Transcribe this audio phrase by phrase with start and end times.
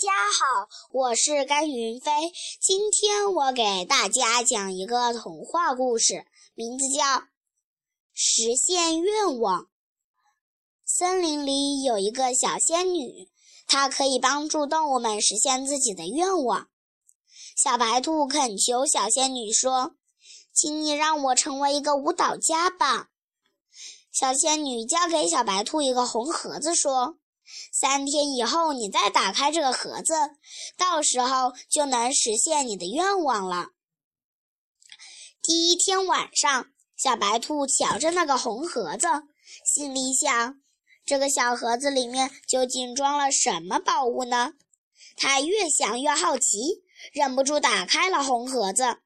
[0.00, 2.12] 家好，我是甘云飞。
[2.60, 6.24] 今天我给大家讲一个童话故事，
[6.54, 7.02] 名字叫
[8.14, 9.62] 《实现愿望》。
[10.84, 13.28] 森林里有一个小仙女，
[13.66, 16.68] 她可以帮助动物们实现自己的愿望。
[17.56, 19.96] 小白兔恳求小仙女说
[20.54, 23.08] ：“请你让我成为一个舞蹈家吧。”
[24.14, 27.18] 小仙女交给小白兔一个红盒子，说。
[27.72, 30.14] 三天以后，你再打开这个盒子，
[30.76, 33.68] 到时候就能实现你的愿望了。
[35.42, 36.66] 第一天晚上，
[36.96, 39.06] 小白兔瞧着那个红盒子，
[39.64, 40.60] 心里想：
[41.06, 44.52] 这个小盒子里面究竟装了什么宝物呢？
[45.16, 48.98] 它越想越好奇，忍不住打开了红盒子。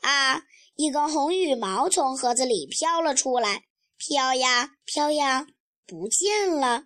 [0.00, 0.42] 啊，
[0.76, 3.64] 一根红羽毛从盒子里飘了出来，
[3.96, 5.46] 飘呀飘呀，
[5.86, 6.84] 不见了。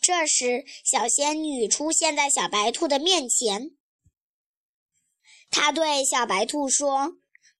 [0.00, 3.72] 这时，小仙女出现在小白兔的面前。
[5.50, 7.14] 她对小白兔说：“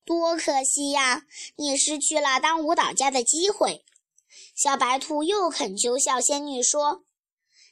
[0.05, 1.23] 多可惜呀，
[1.57, 3.83] 你失去了当舞蹈家的机会。”
[4.55, 7.03] 小白兔又恳求小仙女说：“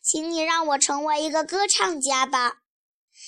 [0.03, 2.61] 请你让我成为一个歌唱家吧。”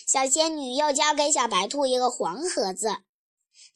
[0.07, 2.97] 小仙女又交给小白兔一个黄盒子。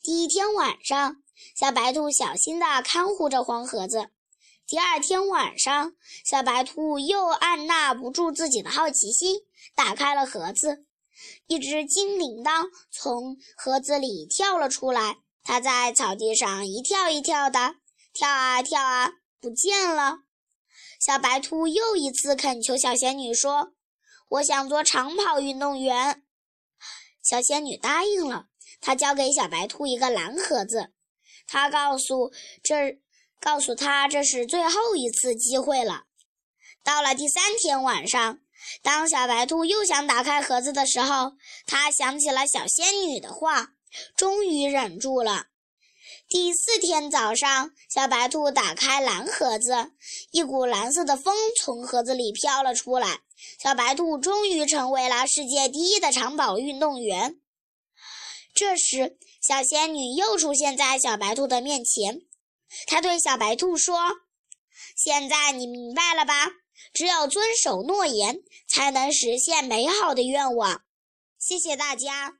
[0.01, 1.17] 第一天晚上，
[1.55, 4.09] 小白兔小心地看护着黄盒子。
[4.67, 9.41] 第二天晚上，小白兔又按捺不住自己的好奇心，
[9.75, 10.87] 打开了盒子。
[11.45, 17.75] 一只金铃铛从盒子里跳了出来，它在草地上一跳一跳的，
[18.11, 20.21] 跳啊跳啊，不见了。
[20.99, 23.73] 小白兔又一次恳求小仙女说
[24.29, 26.23] ：“我想做长跑运动员。”
[27.21, 28.47] 小仙女答应了。
[28.81, 30.91] 她交给小白兔一个蓝盒子，
[31.45, 32.99] 她告诉这。
[33.39, 36.03] 告诉他这是最后一次机会了。
[36.83, 38.39] 到了第三天晚上，
[38.81, 41.33] 当小白兔又想打开盒子的时候，
[41.65, 43.69] 他想起了小仙女的话，
[44.15, 45.47] 终于忍住了。
[46.27, 49.91] 第四天早上，小白兔打开蓝盒子，
[50.31, 53.19] 一股蓝色的风从盒子里飘了出来，
[53.61, 57.39] 小白兔终于成为了世界第一的长跑运动员。
[58.55, 62.21] 这时，小仙女又出现在小白兔的面前。
[62.87, 63.97] 他对小白兔说
[64.95, 66.51] ：“现在你明白了吧？
[66.93, 70.83] 只有遵守诺言，才能实现美好的愿望。”
[71.39, 72.39] 谢谢大家。